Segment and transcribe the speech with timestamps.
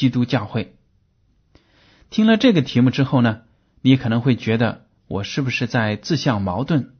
[0.00, 0.78] 基督教会。
[2.08, 3.42] 听了这个题目之后呢，
[3.82, 6.92] 你可能会觉得我是不是在自相矛盾？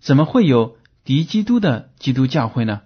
[0.00, 2.82] 怎么会有敌基督的基督教会呢？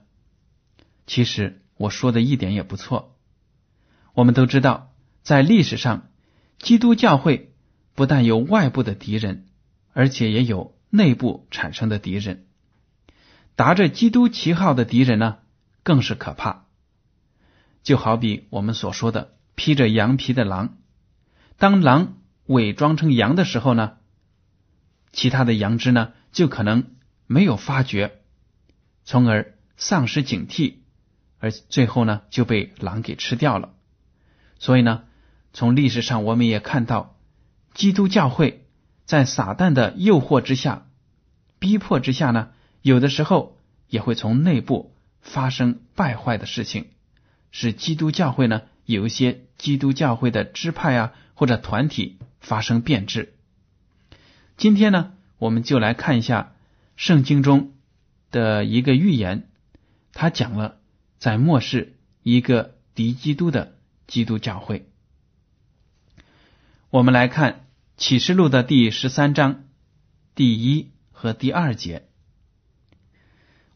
[1.07, 3.17] 其实我说的一点也不错。
[4.13, 6.11] 我们都知道，在历史上，
[6.59, 7.55] 基督教会
[7.95, 9.47] 不但有外部的敌人，
[9.95, 12.45] 而且也有内部产生的敌人。
[13.57, 15.39] 打着基督旗号的敌人呢，
[15.83, 16.67] 更是可怕。
[17.83, 20.79] 就好比我们所说的披着羊皮的狼，
[21.57, 23.99] 当狼伪装成羊的时候呢，
[25.13, 28.21] 其他的羊只呢就可能没有发觉，
[29.05, 30.77] 从而丧失警惕，
[31.39, 33.75] 而最后呢就被狼给吃掉了。
[34.59, 35.05] 所以呢，
[35.53, 37.17] 从历史上我们也看到，
[37.75, 38.67] 基督教会
[39.05, 40.87] 在撒旦的诱惑之下、
[41.59, 42.51] 逼迫之下呢。
[42.83, 43.59] 有的时候
[43.89, 46.87] 也会从内部发生败坏的事情，
[47.51, 53.35] 使基督教会呢有一些基督教会的支派啊或者团体发生变质。
[54.57, 56.55] 今天呢，我们就来看一下
[56.97, 57.73] 圣经中
[58.31, 59.49] 的一个预言，
[60.13, 60.79] 他讲了
[61.19, 63.75] 在末世一个敌基督的
[64.07, 64.87] 基督教会。
[66.91, 69.65] 我们来看启示录的第十三章
[70.35, 72.07] 第一和第二节。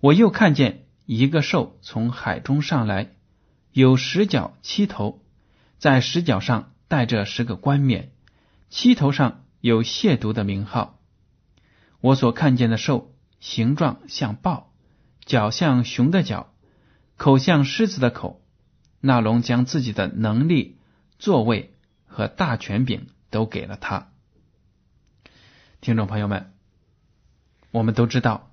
[0.00, 3.14] 我又看见一个兽从海中上来，
[3.74, 5.20] 有十角七头，
[5.78, 8.12] 在十角上带着十个冠冕，
[8.70, 11.00] 七头上有亵渎的名号。
[12.00, 14.72] 我所看见的兽形状像豹，
[15.24, 16.54] 脚像熊的脚，
[17.16, 18.46] 口像狮子的口。
[19.00, 20.78] 那龙将自己的能力、
[21.18, 21.74] 座位
[22.06, 24.12] 和大权柄都给了他。
[25.80, 26.54] 听众朋友们，
[27.72, 28.52] 我们都知道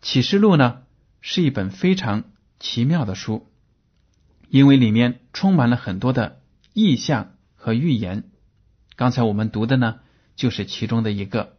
[0.00, 0.84] 启示录呢。
[1.20, 2.24] 是一本非常
[2.58, 3.50] 奇妙的书，
[4.54, 6.40] 因为里面充满了很多的
[6.74, 8.30] 意象和预言。
[8.94, 9.96] 刚才我们读的呢，
[10.36, 11.56] 就是其中的一个。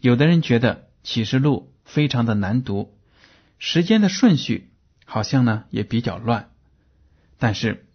[0.00, 2.96] 有的人觉得启示录非常的难读，
[3.58, 4.70] 时间的顺序
[5.04, 6.50] 好像呢也比较乱。
[7.38, 7.88] 但是，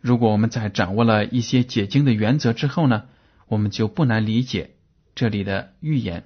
[0.00, 3.08] 如果我们在掌握了一些解经的原则之后呢，
[3.46, 4.76] 我们就不难理解
[5.14, 6.24] 这里的预言。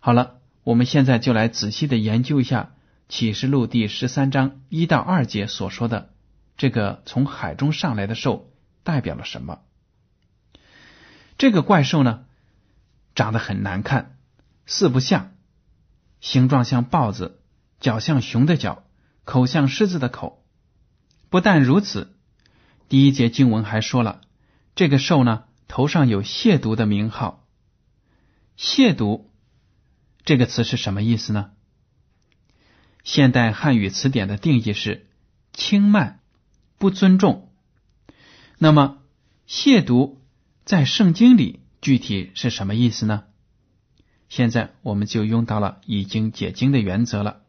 [0.00, 2.74] 好了，我们现在就来仔细的研究一下。
[3.08, 6.10] 启示录第十三章一到二节所说的
[6.56, 8.52] 这个从海中上来的兽
[8.82, 9.60] 代表了什么？
[11.38, 12.24] 这个怪兽呢，
[13.14, 14.16] 长得很难看，
[14.64, 15.34] 四不像，
[16.20, 17.42] 形状像豹子，
[17.78, 18.84] 脚像熊的脚，
[19.24, 20.44] 口像狮子的口。
[21.28, 22.16] 不但如此，
[22.88, 24.22] 第一节经文还说了，
[24.74, 27.46] 这个兽呢头上有亵渎的名号。
[28.56, 29.26] 亵渎
[30.24, 31.50] 这个词是什么意思呢？
[33.04, 35.10] 现代汉语词典的定义是
[35.52, 36.20] 轻慢、
[36.78, 37.48] 不尊重。
[38.58, 38.98] 那么，
[39.48, 40.16] 亵渎
[40.64, 43.24] 在圣经里具体是什么意思呢？
[44.28, 47.42] 现在我们就用到了已经解经的原则了。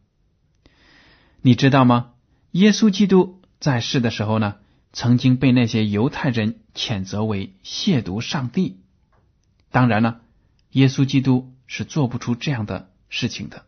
[1.42, 2.12] 你知道吗？
[2.52, 4.58] 耶稣基督在世的时候呢，
[4.94, 8.80] 曾经被那些犹太人谴责为亵渎上帝。
[9.72, 10.22] 当然了，
[10.72, 13.66] 耶稣基督是做不出这样的事情的。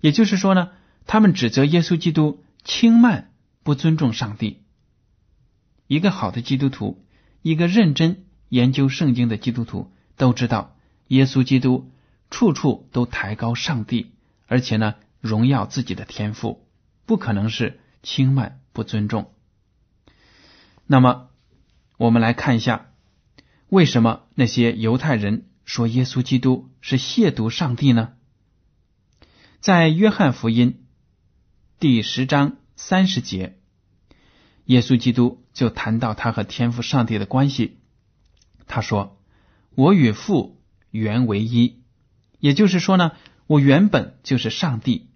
[0.00, 0.70] 也就是说呢，
[1.06, 3.31] 他们指责耶稣基督轻慢、
[3.62, 4.62] 不尊重上帝。
[5.86, 7.04] 一个好的基督徒，
[7.42, 10.76] 一个认真研究圣经的基督徒都知道，
[11.08, 11.90] 耶稣基督
[12.30, 14.12] 处处都抬高上帝，
[14.46, 16.66] 而且呢，荣耀自己的天赋，
[17.06, 19.32] 不可能是轻慢不尊重。
[20.86, 21.28] 那么，
[21.98, 22.90] 我们来看一下，
[23.68, 28.14] 为什么那些犹太人说耶稣基督是亵渎上帝呢？
[29.60, 30.84] 在约翰福音
[31.78, 33.60] 第十章三十节，
[34.64, 37.78] 耶稣基督就谈到他和天父上帝的关系。
[38.66, 39.22] 他说
[39.76, 41.80] ：“我与父原为一。”
[42.40, 43.12] 也就是说呢，
[43.46, 45.10] 我原本就是上帝。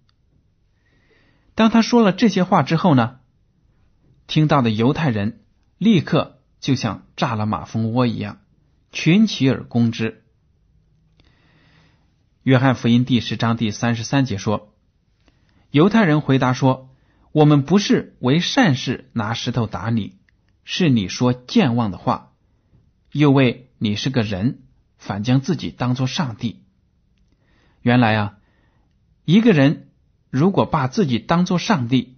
[1.57, 3.19] 当他说了这些话之后呢，
[4.29, 5.41] 听到的犹太人
[5.77, 8.39] 立刻就像炸了马蜂窝一样，
[8.93, 10.23] 群起而攻之。
[12.45, 14.73] 约翰福音第十章第三十三节说
[15.73, 16.95] ：“犹太人回答说，
[17.37, 20.17] 我们不是为善事拿石头打你，
[20.65, 22.33] 是你说健忘的话，
[23.13, 24.61] 又为你是个人，
[24.97, 26.63] 反将自己当作上帝。
[27.83, 28.39] 原来啊，
[29.27, 29.91] 一个人
[30.31, 32.17] 如果把自己当作上帝，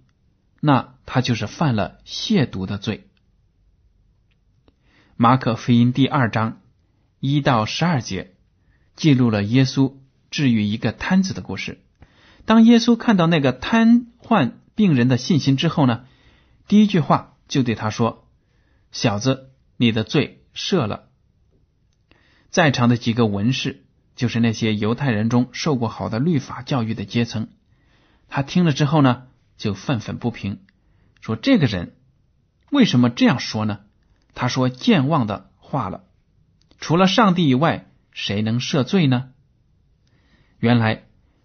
[0.61, 3.09] 那他就是犯了亵渎的罪。”
[5.17, 6.61] 马可福音第二章
[7.19, 8.35] 一到十二节
[8.95, 9.95] 记录了耶稣。
[10.31, 11.81] 治愈一个瘫子的故事。
[12.45, 16.05] 当耶稣看到那个瘫痪病人的信心之后呢，
[16.69, 18.29] 第一句话就对他说
[18.93, 21.09] ：“小子，你的罪赦了。”
[22.49, 23.83] 在场的几个文士，
[24.15, 27.49] 就是那些犹太人中受过好的律法教育的阶层，
[28.29, 29.23] 他听了之后呢，
[29.57, 30.61] 就愤愤不平，
[31.19, 31.97] 说：“这个人
[32.71, 33.81] 为什么这样说呢？
[34.33, 36.05] 他说健忘的话了。
[36.79, 39.31] 除了上帝以外，谁能赦罪呢？”
[40.59, 41.03] 原来，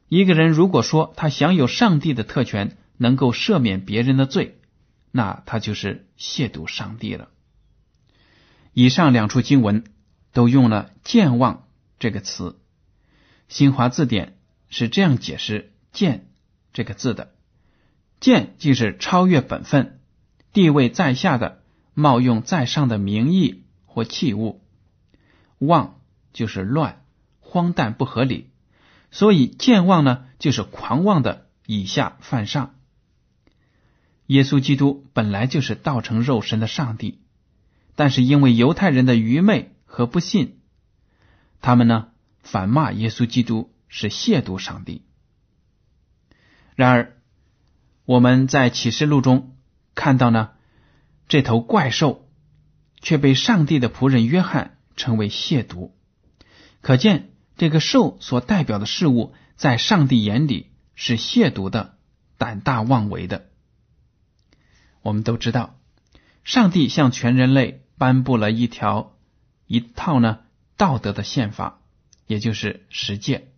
[0.09, 4.59] 一个人如果说他享有上帝的特权，能够赦免别人的罪，
[5.11, 7.29] 那他就是亵渎上帝了。
[8.73, 9.85] 以上两处经文
[10.33, 11.69] 都用了“健忘”
[12.01, 12.59] 这个词，
[13.49, 14.37] 新华字典
[14.69, 16.29] 是这样解释“健”
[16.73, 17.35] 这个字的
[18.19, 20.01] ：“健”即是超越本分、
[20.53, 21.63] 地位在下的
[21.95, 24.63] 冒用在上的名义或器物
[25.65, 26.01] ；“妄”
[26.35, 27.05] 就是乱、
[27.39, 28.51] 荒诞、不合理。
[29.13, 32.75] 所以健忘呢，就是狂妄的以下犯上。
[34.27, 37.21] 耶稣基督本来就是道成肉身的上帝，
[37.95, 40.61] 但是因为犹太人的愚昧和不信，
[41.61, 42.09] 他们呢
[42.43, 45.03] 反骂耶稣基督是亵渎上帝。
[46.75, 47.17] 然而
[48.05, 49.57] 我们在启示录中
[49.95, 50.51] 看到呢，
[51.29, 52.29] 这头怪兽
[53.01, 55.91] 却被上帝的仆人约翰称为亵渎，
[56.81, 57.31] 可见。
[57.57, 61.99] 这个兽所代表的事物，在上帝眼里是亵渎的、
[62.37, 63.49] 胆大妄为的。
[65.05, 65.79] 我们都知道，
[66.43, 69.15] 上帝向全人类颁布了一条、
[69.69, 70.41] 一套呢
[70.77, 71.79] 道德的宪法，
[72.27, 73.53] 也就是十诫。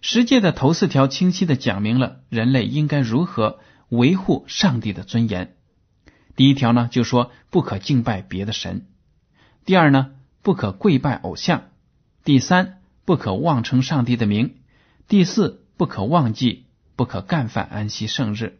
[0.00, 3.58] 十诫的头四条清晰的讲明了人类应该如何
[3.90, 5.54] 维护上帝的尊严。
[6.36, 8.86] 第一条呢，就说不可敬拜别的神；
[9.66, 11.64] 第二呢，不可跪拜偶像；
[12.24, 12.80] 第三。
[13.06, 14.62] 不可妄称上帝的名。
[15.08, 16.64] 第四，不可忘记，
[16.96, 18.58] 不可干犯安息圣日。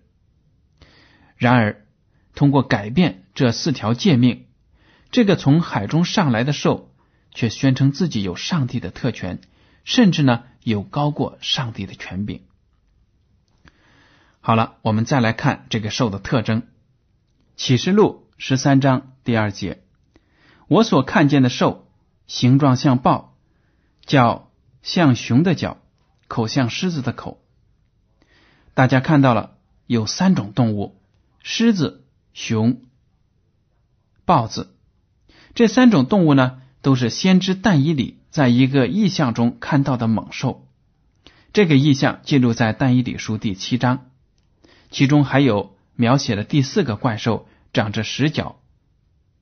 [1.39, 1.84] 然而，
[2.35, 4.47] 通过改变这四条诫命，
[5.11, 6.93] 这个从海中上来的兽
[7.33, 9.41] 却宣称自己有上帝的特权，
[9.85, 12.43] 甚至呢有高过上帝的权柄。
[14.41, 16.67] 好了，我们再来看这个兽的特征。
[17.57, 19.83] 启示录十三章第二节，
[20.67, 21.89] 我所看见的兽
[22.27, 23.37] 形状像豹。
[24.05, 24.51] 脚
[24.83, 25.79] 像熊的脚，
[26.29, 27.43] 口像狮子的口。
[28.75, 31.01] 大家看到了，有三种动物：
[31.43, 32.04] 狮子、
[32.35, 32.83] 熊、
[34.27, 34.77] 豹子。
[35.55, 40.69] 这三种动物呢，都是先知但以里在一个异象中看到的猛兽。
[41.53, 44.11] 这个异象记录在但以理书第七章，
[44.91, 48.61] 其中还有描写了第四个怪兽，长着十角、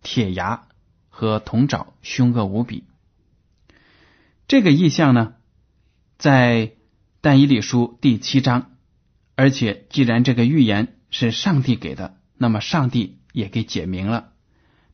[0.02, 0.68] 铁牙
[1.08, 2.84] 和铜爪，凶恶无比。
[4.46, 5.32] 这个意象呢，
[6.18, 6.72] 在
[7.22, 8.72] 但以理书第七章，
[9.34, 14.30] 而且既然这个预言是上帝给的，那么上帝也给解明了。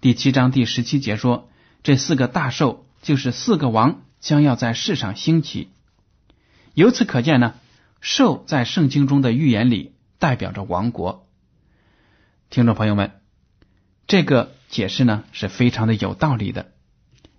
[0.00, 1.49] 第七章第十七节说，
[1.83, 5.71] 这四个大兽就是四个王将要在世上兴起。
[6.75, 7.54] 由此可见呢，
[8.00, 11.26] 兽在圣经中的预言里代表着王国。
[12.50, 13.21] 听众朋友们，
[14.07, 16.73] 这个解释呢是非常的有道理的，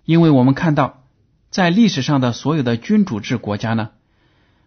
[0.06, 0.98] 因为我们看到。
[1.52, 3.90] 在历史上的所有的君主制国家呢，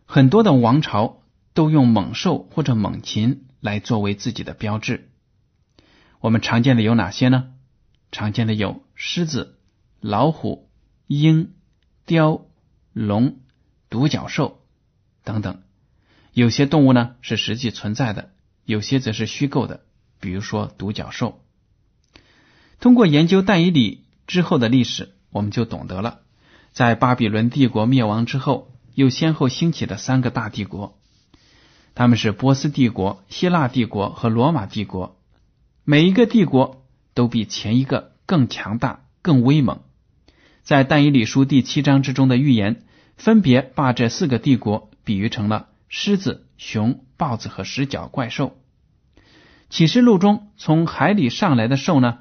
[0.04, 1.22] 很多的王朝
[1.54, 5.11] 都用猛兽或者猛禽来作为自己的标志。
[6.22, 7.48] 我们常见的有哪些呢？
[8.12, 9.58] 常见的有狮子、
[10.00, 10.68] 老虎、
[11.08, 11.52] 鹰、
[12.06, 12.46] 雕、
[12.92, 13.40] 龙、
[13.90, 14.60] 独角兽
[15.24, 15.62] 等等。
[16.32, 18.30] 有些动物呢是实际存在的，
[18.64, 19.80] 有些则是虚构的，
[20.20, 21.42] 比如说独角兽。
[22.78, 26.20] 通过研究但以理之后的历史，我们就懂得了，
[26.70, 31.00] 在巴比伦帝国灭亡之后，又先后兴起的三个大帝国，
[31.96, 35.18] 他们是波斯帝国、希腊帝国和罗马帝国。
[35.84, 39.82] 每一个帝国都比前一个更强大、更威猛。
[40.62, 42.84] 在但以理书第七章之中的预言，
[43.16, 48.56] 分别把这四个帝国比喻成了狮子、熊、豹子和十角怪兽。
[49.70, 52.18] 启示录中从海里上来的兽呢？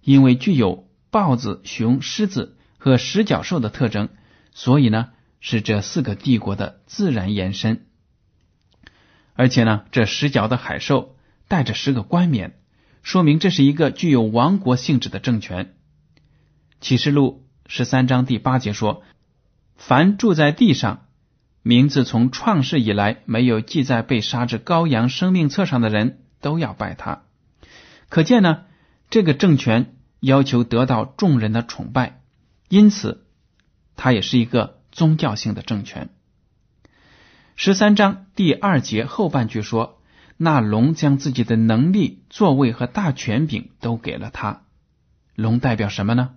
[0.00, 4.08] 因为具有豹子、熊、狮子和十角兽的特征，
[4.54, 7.84] 所以呢是这四个帝国的自然延伸。
[9.34, 11.14] 而且呢，这十角的海兽
[11.46, 12.58] 带着十个冠冕，
[13.02, 15.74] 说明这是一个具有王国性质的政权。
[16.80, 19.02] 启示录十三章第八节说
[19.76, 21.06] ：“凡住在地上，
[21.62, 27.22] 名字从创世以来没有记在被杀之羔羊生命册上的人，都要拜他。”
[28.08, 28.64] 可见呢。
[29.10, 32.22] 这个政权要求得到众人的崇拜，
[32.70, 33.26] 因此
[33.94, 36.08] 它也是一个宗教性的政权。
[37.54, 40.00] 十三章第二节后半句说
[40.42, 44.62] ：“那龙将自己的能力、座位和大权柄都给了他。”
[45.36, 46.30] 龙代表什么呢？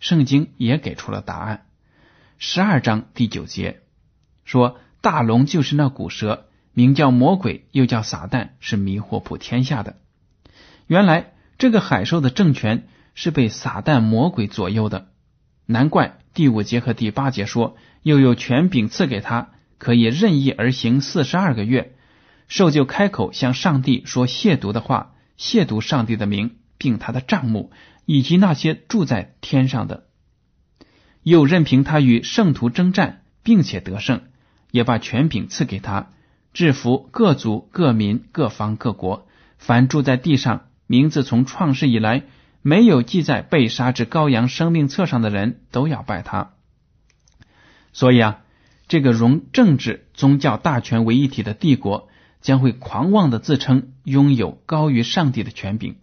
[0.00, 1.66] 圣经也给出了答案。
[2.38, 3.82] 十二章第九节
[4.44, 9.96] 说：“大龙就是那古蛇，名叫魔鬼，又叫撒旦，是迷惑普天下的。”
[10.86, 11.32] 原来。
[11.58, 15.12] 这个海兽的政权是被撒旦魔鬼左右的，
[15.64, 21.91] 难怪第五节和第八节说，又有权柄赐给他，可以任意而行四十二个月。
[22.52, 27.72] 兽就开口向上帝说亵渎的话，亵渎上帝的名，并他的账目，
[28.04, 30.04] 以及那些住在天上的。
[31.22, 34.24] 又任凭他与圣徒征战，并且得胜，
[34.70, 36.10] 也把权柄赐给他，
[36.52, 40.66] 制服各族、各民、各方、各国，凡住在地上。
[40.86, 42.24] 名字从创世以来
[42.60, 46.50] 没有记在被杀之羔羊生命册上的人都要拜他。
[47.94, 48.40] 所以啊，
[48.88, 52.10] 这个融政治、宗教大权为一体的帝国
[52.42, 55.96] 将会狂妄的自称拥有高于上帝的权柄，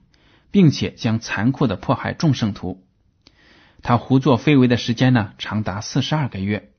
[0.50, 2.84] 并且将残酷的迫害众圣徒。
[3.84, 6.72] 他胡作非为的时间呢，长达四十二个月。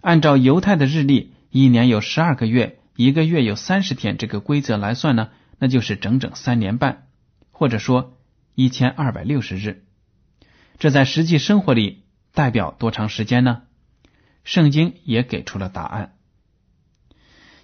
[0.00, 7.08] 按照犹太的日历，一年有十二个月，一个月有三十天，这个规则来算呢，那就是整整三年半。
[7.50, 8.18] 或者说
[8.54, 9.84] 一千二百六十日，
[10.78, 12.04] 这在实际生活里
[12.34, 13.62] 代表多长时间呢？
[14.44, 16.15] 圣经也给出了答案。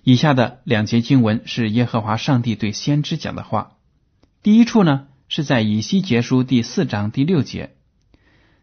[0.04, 3.76] 以下的两节经文是耶和华上帝对先知讲的话。
[4.42, 7.76] 第一处呢是在以西结书第四章第六节。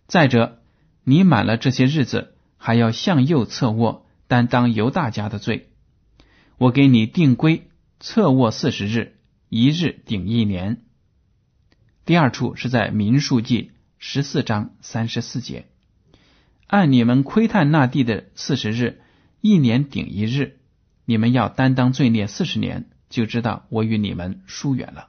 [0.05, 0.59] 再者，
[1.03, 5.69] 你满了这些日子，还要向右侧卧，担当犹大家的罪。
[6.57, 7.69] 我给你定规，
[8.01, 9.15] 侧卧四十日，
[9.47, 10.81] 一日顶一年。
[12.05, 15.67] 第二处是在民数记十四章三十四节，
[16.67, 19.01] 按你们窥探那地的四十日，
[19.39, 20.58] 一年顶一日，
[21.09, 25.07] 你们要担当罪孽四十年，就知道我与你们疏远了。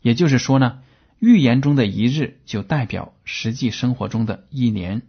[0.00, 0.78] 也就是说呢，
[1.18, 5.02] 预言中的一日就代表实际生活中的一年。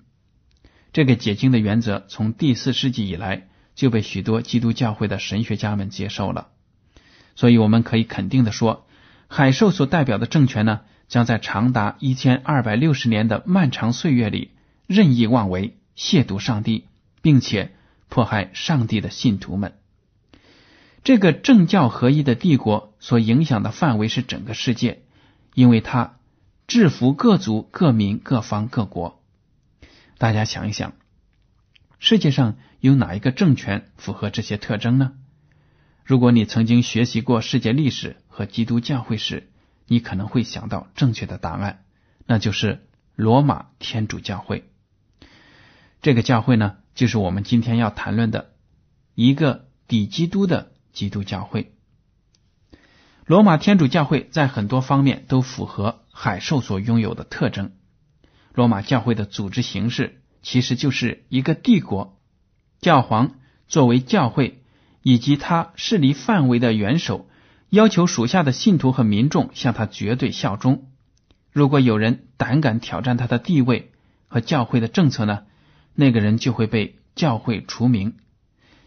[0.92, 6.50] 这个解经的原则从第四世纪以来就被许多基督教会的神学家们接受了，
[7.38, 8.86] 所以我们可以肯定的说。
[9.30, 14.52] 海兽所代表的政权呢，将在长达一千二百六十年的漫长岁月里
[14.88, 16.84] 任意妄为、亵渎上帝，
[17.22, 17.72] 并且
[18.10, 19.72] 迫害上帝的信徒们。
[21.06, 25.04] 这个政教合一的帝国所影响的范围是整个世界，
[25.54, 26.18] 因为它
[26.66, 29.24] 制服各族、各民、各方、各国。
[30.18, 30.94] 大家想一想，
[32.00, 35.14] 世界上有哪一个政权符合这些特征呢？
[36.04, 39.52] 如果你曾经学习过世界历史和基督教会史，
[39.86, 41.86] 你可能会想到正确的答案，
[42.26, 44.68] 那就是罗马天主教会。
[46.02, 48.56] 这个教会呢，就是我们今天要谈论的
[49.14, 51.76] 一个抵基督的基督教会。
[53.28, 57.74] 罗马天主教会在很多方面都符合海兽所拥有的特征。
[58.56, 62.20] 罗马教会的组织形式其实就是一个帝国，
[62.82, 63.36] 教皇
[63.68, 64.64] 作为教会。
[65.08, 67.30] 以及他势力范围的元首
[67.70, 70.90] 要求属下的信徒和民众向他绝对效忠。
[71.52, 73.92] 如果有人胆敢挑战他的地位
[74.28, 75.44] 和教会的政策呢？
[75.94, 78.16] 那个人就会被教会除名，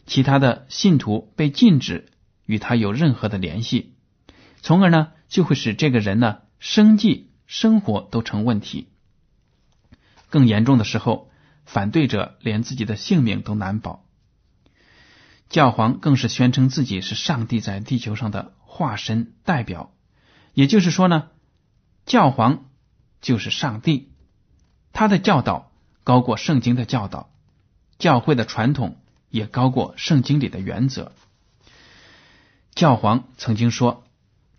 [0.08, 2.10] 其他的信徒被禁止
[2.46, 3.94] 与他有任何的联系，
[4.62, 8.88] 从而呢就会使这个人呢生计生活都成问题。
[10.30, 11.30] 更严重的时候，
[11.66, 14.04] 反对者连自己的性命都难保。
[15.50, 19.92] 教皇更是宣称自己是上帝在地球上的化身代表，
[20.54, 21.28] 也就是说呢，
[22.06, 22.70] 教皇
[23.20, 24.10] 就是上帝，
[24.92, 25.70] 他的教导
[26.02, 27.30] 高过圣经的教导，
[27.98, 28.96] 教会的传统
[29.30, 31.12] 也高过圣经里的原则。
[32.74, 34.04] 教皇曾经说，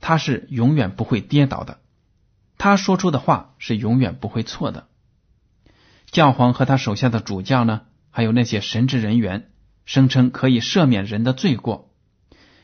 [0.02, 1.80] 他是永远不会跌倒的，
[2.58, 4.88] 他说出的话是永远不会错的。
[6.12, 9.52] 教皇和他手下的主教呢，还有那些神职人员。
[9.86, 11.92] 声称可以赦免人的罪过，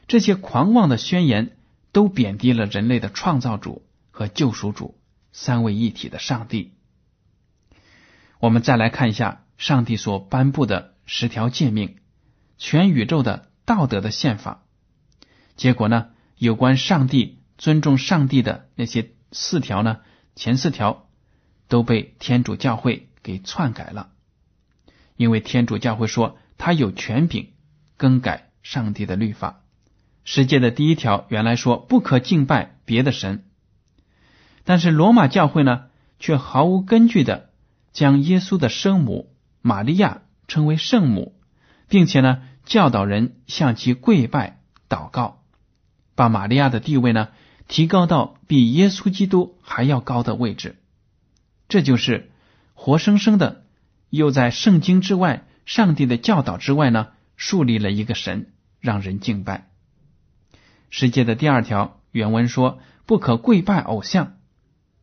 [0.07, 1.57] 这些狂妄的宣言
[1.91, 4.99] 都贬低了人类的创造主和救赎主
[5.31, 6.75] 三位一体的上帝。
[8.39, 11.97] 我们再来看一下上帝所颁布的十条诫命，
[12.57, 14.63] 全宇宙的道德的宪法。
[15.55, 19.99] 结果呢，有关上帝尊重上帝的那些四条呢，
[20.35, 21.07] 前四条
[21.67, 24.11] 都被天主教会给篡改了，
[25.15, 26.37] 因为天主教会说。
[26.57, 27.51] 他有权柄
[27.97, 29.65] 更改上帝的律法。
[30.23, 33.43] 世界的第一条原来说不可敬拜别的神，
[34.63, 37.49] 但是罗马教会呢，却毫无根据的
[37.91, 41.33] 将耶稣的生母玛利亚称为圣母，
[41.87, 44.59] 并且呢教导人向其跪拜
[44.89, 45.41] 祷告，
[46.15, 47.29] 把玛利亚的地位呢
[47.67, 50.75] 提高到比耶稣基督还要高的位置。
[51.67, 52.31] 这就是
[52.73, 53.63] 活生生的
[54.09, 55.45] 又在圣经之外。
[55.65, 59.67] 上帝的教导之外呢，树立了一个神，让人敬拜。
[60.91, 64.37] 世界的第二条原文说不可跪拜偶像，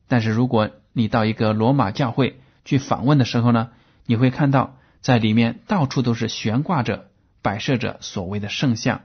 [0.06, 3.70] 但是如果你到一个罗马教会去访问的时候呢，
[4.06, 7.10] 你会看到在里面到处都是悬挂着、
[7.42, 9.02] 摆设着所谓的圣像，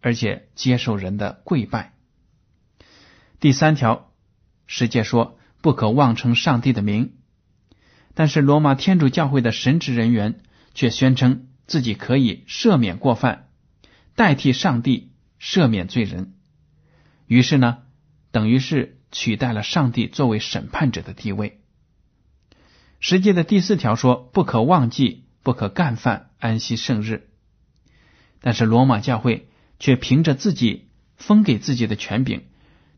[0.00, 1.94] 而且接受人的跪拜。
[3.40, 4.12] 第三条，
[4.68, 7.14] 世界说不可妄称上帝的名，
[8.14, 10.40] 但是罗马天主教会的神职人员。
[10.72, 13.48] 却宣称自己可以赦免过犯，
[14.14, 16.34] 代替上帝赦免罪人。
[17.26, 17.78] 于是呢，
[18.30, 21.59] 等于是取代了上帝作为审判者的地位。
[23.00, 27.30] 十诫的第四条说：“不可忘记，不可干犯安息圣日。”
[28.40, 32.44] 但是罗马教会却凭着自己封给自己的权柄，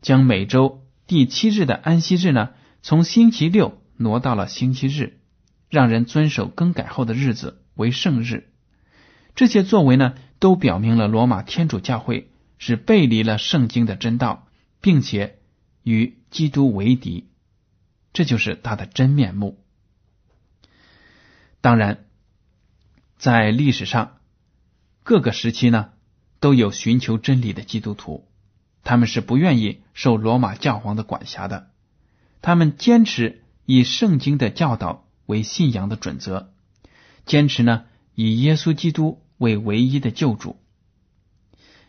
[0.01, 5.19] 将每周第七日的安息日呢，从星期六挪到了星期日，
[5.69, 7.61] 让人遵守更改后的日子。
[7.75, 8.51] 为圣日，
[9.33, 14.47] 这些作为呢，都表明了罗马天主教会是背离了圣经的真道，
[14.79, 15.39] 并且
[15.81, 17.29] 与基督为敌，
[18.13, 19.62] 这就是他的真面目。
[21.63, 22.03] 当然，
[23.15, 24.17] 在历史上
[25.01, 25.91] 各个时期呢，
[26.41, 28.27] 都有寻求真理的基督徒，
[28.83, 31.71] 他们是不愿意受罗马教皇的管辖的，
[32.41, 36.53] 他们坚持以圣经的教导为信仰的准则。
[37.25, 40.57] 坚持呢，以耶稣基督为唯一的救主。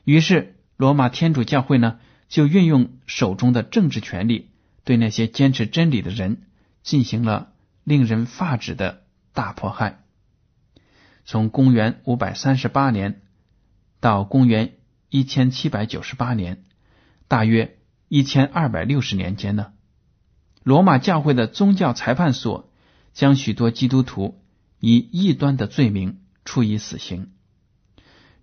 [0.04, 4.50] 于是，罗马天主教会呢，就运用手中的政治权力，
[4.84, 6.42] 对那些坚持真理的人
[6.84, 7.50] 进行了
[7.82, 9.02] 令人发指的
[9.34, 10.00] 大迫害。
[11.26, 13.20] 从公元五百三十八年
[14.00, 14.76] 到公元
[15.10, 16.64] 一千七百九十八年，
[17.28, 17.76] 大约
[18.08, 19.74] 一千二百六十年间呢，
[20.62, 22.72] 罗马教会的宗教裁判所
[23.12, 24.40] 将许多基督徒。
[24.86, 27.32] 以异端的罪名处以死刑。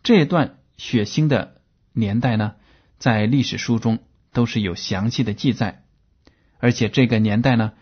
[0.01, 1.61] 这段血腥的
[1.93, 2.55] 年代呢，
[2.97, 3.99] 在历史书中
[4.33, 5.83] 都是有详细的记载，
[6.57, 7.73] 而且这个年代呢，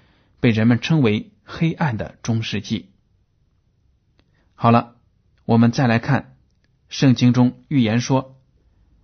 [0.42, 2.90] 被人们称为黑暗的中世纪。
[4.62, 4.96] 好了，
[5.46, 6.36] 我们再来看
[6.90, 8.38] 圣经中预言说：“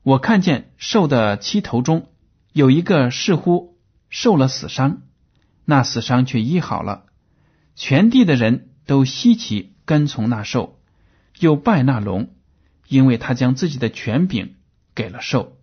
[0.03, 2.09] 我看见兽的七头中
[2.51, 3.77] 有一个似乎
[4.09, 5.03] 受了死伤，
[5.63, 7.05] 那死伤却医好了，
[7.73, 10.79] 全地的人。”都稀奇跟从那兽，
[11.39, 12.35] 又拜那龙，
[12.87, 14.57] 因为他将自己的权柄
[14.93, 15.57] 给了兽，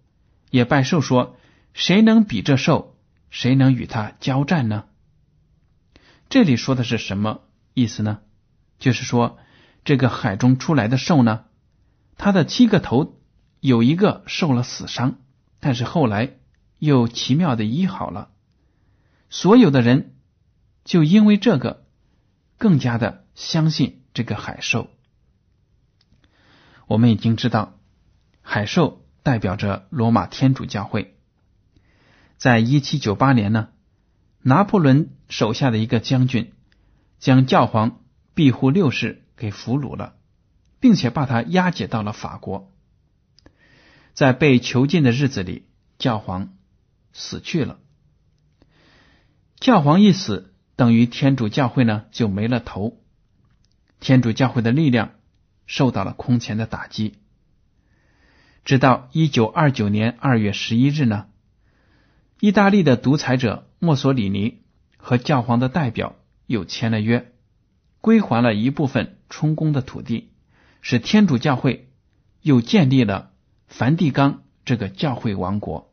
[0.51, 1.37] 也拜兽说
[1.73, 2.97] ：“谁能比这兽？
[3.31, 4.87] 谁能与他交战呢？”
[6.31, 7.43] 这里说的是什么
[7.75, 8.19] 意思呢？
[8.81, 9.39] 就是说，
[9.85, 11.45] 这个海中出来的兽呢，
[12.17, 13.21] 它的七个头
[13.61, 15.17] 有一个受了死伤，
[15.61, 16.37] 但是后来
[16.79, 18.31] 又奇妙的医好了，
[19.31, 20.17] 所有的人
[20.85, 21.83] 就因为这个。
[22.59, 24.89] 更加的相信这个海兽。
[26.87, 27.77] 我们已经知道，
[28.41, 31.17] 海兽代表着罗马天主教会。
[32.37, 33.71] 在一七九八年呢，
[34.43, 36.53] 拿破仑手下的一个将军
[37.19, 38.01] 将教皇
[38.35, 40.17] 庇护六世给俘虏了，
[40.81, 42.73] 并且把他押解到了法国。
[44.15, 45.67] 在被囚禁的日子里，
[45.99, 46.55] 教皇
[47.13, 47.79] 死去了。
[49.59, 53.01] 教皇一死，等于天主教会呢就没了头，
[54.01, 55.13] 天主教会的力量
[55.67, 57.15] 受到了空前的打击。
[58.65, 61.27] 直到一九二九年二月十一日呢，
[62.41, 64.63] 意大利的独裁者墨索里尼
[64.97, 66.17] 和教皇的代表
[66.47, 67.33] 又签了约，
[68.01, 70.31] 归还了一部分充公的土地，
[70.83, 71.89] 使天主教会
[72.43, 73.31] 又建立了
[73.67, 75.91] 梵蒂冈这个教会王国。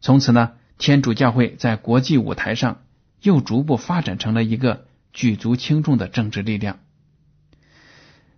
[0.00, 2.82] 从此呢，天主教会在国际舞台上
[3.20, 6.80] 又逐步发展成了一个举足轻重的政治力量。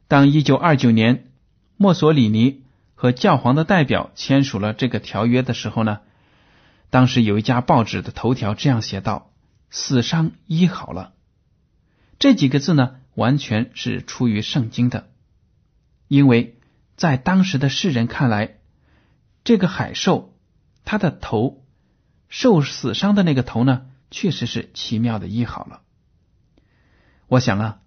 [0.09, 1.33] 当一九二九年
[1.79, 6.01] 墨索里尼和教皇的代表签署了这个条约的时候呢，
[6.91, 9.31] 当时有一家报纸的头条这样写道
[9.71, 11.15] ：“死伤医好了。”
[12.21, 15.11] 这几个字呢，完全是出于圣经的，
[16.09, 16.59] 因为
[16.97, 18.57] 在当时的世人看来，
[19.43, 20.31] 这个海兽。
[20.87, 21.65] 它的头
[22.29, 25.81] 受死伤的那个头呢，确实是奇妙的医好了。
[27.27, 27.81] 我想啊，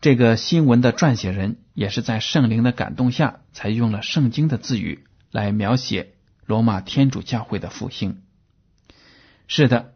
[0.00, 6.14] 这个新闻的撰写人也是在圣灵的感动下，才用了圣经的字语来描写
[6.46, 8.22] 罗马天主教会的复兴。
[9.48, 9.94] 是的，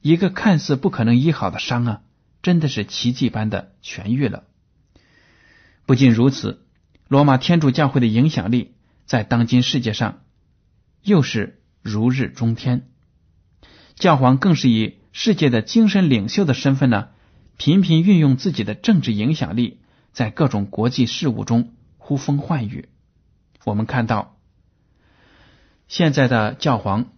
[0.00, 2.02] 一个看似不可能医好的伤啊，
[2.48, 4.44] 真的是奇迹般的痊愈了。
[5.84, 6.64] 不仅如此，
[7.06, 8.72] 罗马天主教会的影响力
[9.04, 10.22] 在当今世界上
[11.02, 11.60] 又是。
[11.82, 12.88] 如日中天，
[13.94, 17.10] 教皇更是以世界的精神领袖的身份呢，
[17.58, 19.80] 频频运用自己的政治影响力，
[20.12, 22.88] 在各种国际事务中呼风唤雨。
[23.64, 24.38] 我们看到，
[25.86, 27.12] 现在的教皇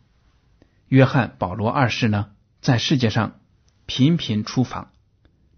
[0.88, 3.38] 约翰保罗二世呢，在世界上
[3.86, 4.90] 频频出访，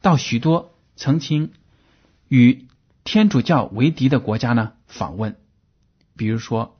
[0.02, 1.52] 到许多曾经
[2.28, 2.66] 与
[3.04, 5.36] 天主教为敌的国家呢访问，
[6.16, 6.76] 比如说。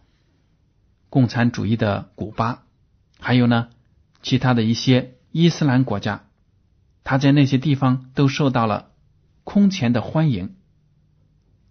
[1.08, 2.62] 共产主义的古巴，
[3.20, 3.68] 还有呢，
[4.22, 6.24] 其他的一些伊斯兰国家，
[7.04, 8.92] 他在那些地方都受到了
[9.44, 10.56] 空前的欢迎。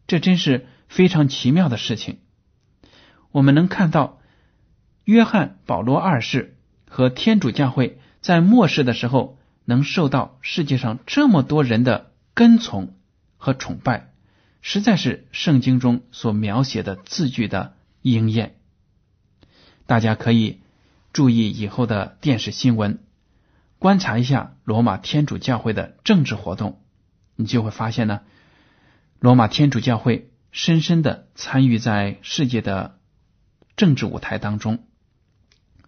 [0.06, 2.20] 这真是非常奇妙的事情。
[3.32, 4.20] 我们能看到，
[5.06, 12.95] 约翰保罗二世和天主教会在末世的时候能受到世界上这么多人的跟从
[13.38, 14.12] 和崇拜，
[14.62, 18.56] 实在是圣经中所描写的字句的应验。
[19.86, 20.62] 大家可以
[21.13, 23.00] 注意以后的电视新闻，
[23.80, 26.82] 观察一下罗马天主教会的政治活动，
[27.36, 28.21] 你就会发现呢，
[29.19, 33.00] 罗马天主教会深深的参与在世界的
[33.76, 34.86] 政治舞台当中，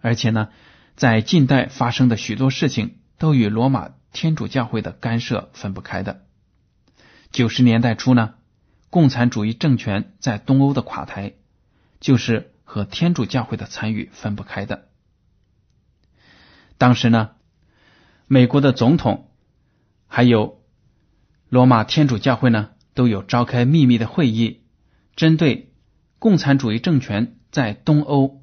[0.00, 0.48] 而且呢，
[0.96, 6.26] 在近代发生的许多事情都与罗马天主教会的干涉分不开的。
[7.32, 8.34] 九十年代初呢，
[8.90, 11.32] 共产主义政权在东欧的垮台，
[12.00, 12.50] 就是。
[12.66, 14.88] 和天主教会的参与分不开的。
[16.78, 17.32] 当时呢，
[18.26, 19.30] 美国的总统
[20.08, 20.62] 还有
[21.48, 24.64] 罗马天主教会呢，都有召开秘密的会议，
[25.14, 25.72] 针对
[26.18, 28.42] 共产主义政权在东欧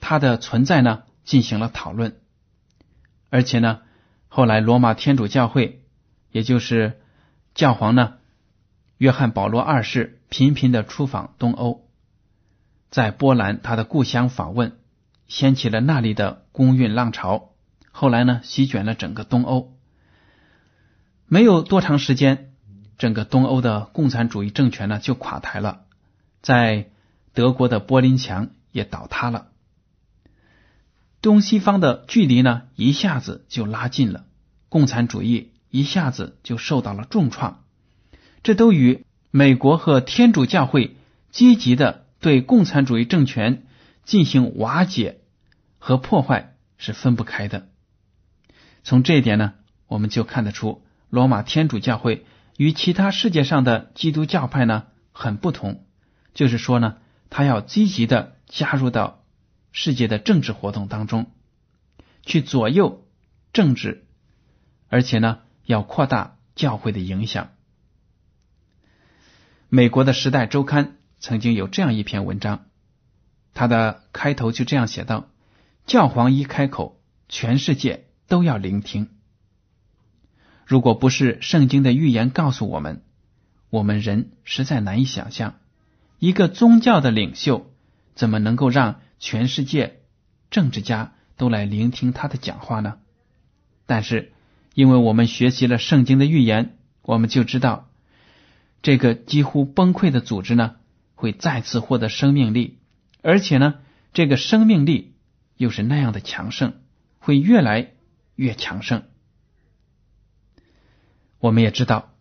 [0.00, 2.20] 它的存在呢进行了讨论。
[3.28, 3.82] 而且呢，
[4.36, 5.84] 后来罗马天主教会，
[6.32, 7.00] 也就是
[7.54, 8.14] 教皇呢，
[8.98, 11.88] 约翰保罗二世频频的出访东欧。
[12.90, 14.76] 在波兰，他的故乡访问，
[15.28, 17.52] 掀起了那里的公运浪潮。
[17.92, 19.78] 后来呢，席卷了整个东欧。
[21.26, 22.54] 没有多长时间，
[22.98, 25.82] 整个东欧的共产主义政权呢就垮台了，
[26.42, 26.88] 在
[27.34, 29.52] 德国的柏林墙也倒塌了。
[31.24, 34.26] 东西方的距离呢一下子就拉近了，
[34.68, 37.64] 共产主义一下子就受到了重创。
[38.42, 40.98] 这都与美国和天主教会
[41.30, 42.04] 积极的。
[42.20, 43.66] 对共产主义政权
[44.02, 45.20] 进行瓦解
[45.78, 47.68] 和破坏是分不开的。
[48.82, 49.52] 从这一点呢，
[49.86, 52.24] 我们就看得出罗马天主教会
[52.56, 55.84] 与其他世界上的基督教派呢很不同。
[56.32, 56.96] 就是说呢，
[57.28, 59.23] 他要积极的加入到
[59.74, 61.26] 世界的政治活动当中，
[62.22, 63.06] 去左右
[63.52, 64.06] 政治，
[64.88, 67.50] 而且呢要扩大教会的影响。
[69.68, 70.86] 美国的《时代周刊》。
[71.20, 72.66] 曾经有这样一篇文章，
[73.54, 75.30] 它的开头就这样写道
[75.86, 79.08] ：“教皇一开口，全世界都要聆听。
[80.66, 83.02] 如果不是圣经的预言告诉我们，
[83.70, 85.54] 我们人实在难以想象，
[86.18, 87.72] 一个宗教的领袖
[88.14, 90.02] 怎么能够让全世界
[90.50, 92.98] 政治家都来聆听他的讲话呢？
[93.86, 94.34] 但是，
[94.74, 97.88] 因为我们学习了圣经的预言，我们就知道，
[98.82, 100.76] 这个几乎崩溃的组织呢。”
[101.16, 102.76] 会再次获得生命力，
[103.22, 103.76] 而且呢，
[104.12, 105.14] 这个生命力
[105.56, 106.74] 又是那样的强盛，
[107.18, 107.92] 会越来
[108.34, 109.04] 越强盛。
[111.38, 112.12] 我们也知道，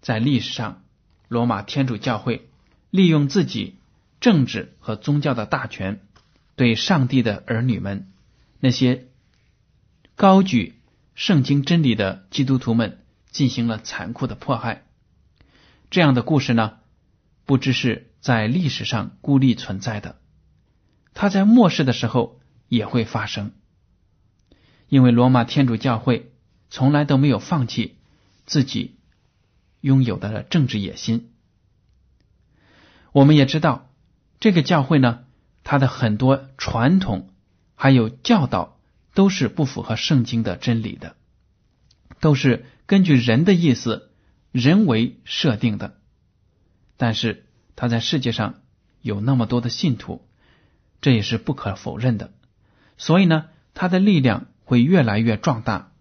[0.00, 0.84] 在历史上，
[1.26, 2.48] 罗马天主教会
[2.90, 3.78] 利用自己
[4.20, 6.00] 政治和宗教的大权，
[6.56, 8.12] 对上帝的儿女们，
[8.60, 9.08] 那些
[10.14, 10.80] 高举
[11.14, 14.84] 圣经真理的基督徒们，进行了残酷的迫害。
[15.90, 16.78] 这样的故事呢，
[17.44, 20.20] 不只是在历史上孤立存在的，
[21.14, 23.52] 它在末世的时候也会发生。
[24.88, 26.32] 因为罗马天主教会
[26.68, 27.96] 从来都没有放弃
[28.44, 28.96] 自己
[29.80, 31.32] 拥有的政治野心。
[33.12, 33.90] 我们也知道，
[34.38, 35.24] 这个教会呢，
[35.64, 37.30] 它的很多传统
[37.74, 38.78] 还有教导
[39.14, 41.16] 都是不符合圣经的真理的，
[42.20, 44.08] 都是根据人的意思。
[44.52, 45.94] 人为设定的，
[46.98, 48.56] 但是他在世界上
[49.00, 50.28] 有那么多的信徒，
[51.00, 52.34] 这也是不可否认的。
[52.98, 55.92] 所以呢，他的力量会越来越壮大。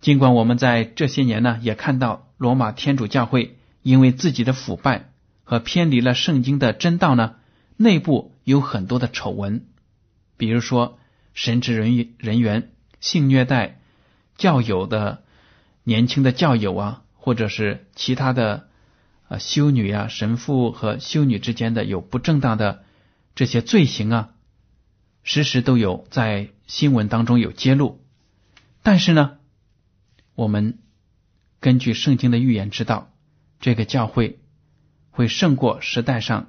[0.00, 5.10] 尽管我们在这些年呢，也看到罗马天主教会因为自己的腐败
[5.44, 7.34] 和偏离了圣经的真道呢，
[7.82, 9.66] 内部有很多的丑闻，
[10.36, 10.98] 比如说
[11.32, 13.80] 神职人员人员性虐待
[14.36, 15.22] 教友的
[15.84, 17.02] 年轻的教友啊。
[17.22, 18.66] 或者是其他的
[19.28, 22.82] 啊修女啊神父和修女之间的有不正当的
[23.34, 24.30] 这些罪行啊，
[25.22, 28.02] 时时都有在新闻当中有揭露。
[28.82, 29.36] 但是呢，
[30.34, 30.78] 我们
[31.60, 33.12] 根据圣经的预言知道，
[33.60, 34.40] 这个教会
[35.10, 36.48] 会胜过时代上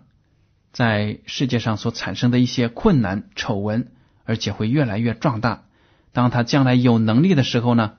[0.72, 3.92] 在世界上所产生的一些困难丑闻，
[4.26, 5.64] 而且会越来越壮大。
[6.12, 7.94] 当他将来有能力的时候呢，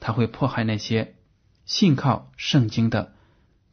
[0.00, 1.14] 他会迫害那些。
[1.64, 3.12] 信靠圣经的、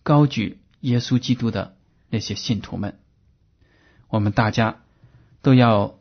[0.02, 1.76] 高举耶稣基督的
[2.10, 2.98] 那些信徒们，
[4.08, 4.80] 我们大家
[5.44, 5.94] 都要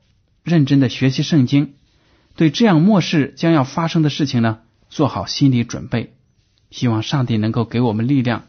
[0.42, 1.74] 认真的学习圣经，
[2.34, 6.14] 对这样末世将要发生的事情呢，做好心理准备。
[6.70, 8.44] 希望上帝能够给我们力量，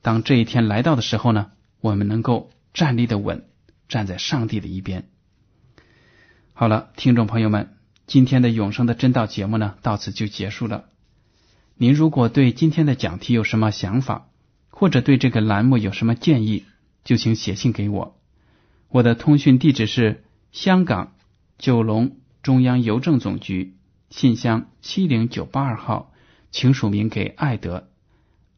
[0.00, 3.48] 当这一天来到的时候呢，我们能够站立的稳，
[3.88, 5.08] 站在上帝的一边。
[6.52, 10.84] 好了，听众朋友们，今天的永生的真道节目呢，到此就结束了。
[11.76, 14.28] 您如果对今天的讲题有什么想法，
[14.68, 16.64] 或者对这个栏目有什么建议，
[17.02, 18.20] 就请写信给我。
[18.88, 21.14] 我的通讯地址是香港
[21.58, 23.76] 九龙中央邮政总局
[24.10, 26.12] 信箱七零九八二号，
[26.50, 27.88] 请署名给爱德。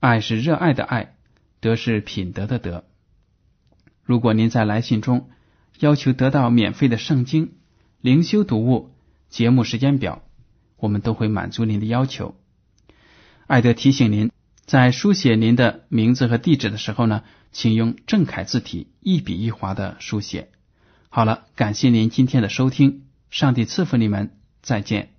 [0.00, 1.14] 爱是热爱的爱，
[1.60, 2.84] 德是品德的德。
[4.04, 5.30] 如果您在来信中
[5.78, 7.52] 要求得到免费的圣经、
[8.00, 8.90] 灵修读物、
[9.28, 10.22] 节目时间表，
[10.76, 12.34] 我们都会满足您的要求。
[13.46, 14.30] 艾德提醒您，
[14.64, 20.50] 在书写您的名字和地址的时候呢，请用正楷字体，一笔一划的书写。
[21.08, 25.10] 好了，感谢您今天的收听，上帝赐福你们，再见。